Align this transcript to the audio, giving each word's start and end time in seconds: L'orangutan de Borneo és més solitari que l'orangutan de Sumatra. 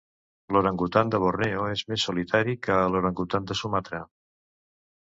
L'orangutan 0.55 1.11
de 1.15 1.19
Borneo 1.25 1.67
és 1.75 1.85
més 1.93 2.09
solitari 2.09 2.59
que 2.69 2.79
l'orangutan 2.95 3.49
de 3.53 3.61
Sumatra. 3.63 4.03